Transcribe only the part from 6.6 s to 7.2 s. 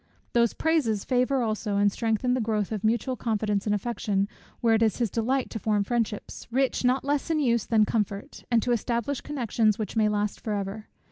not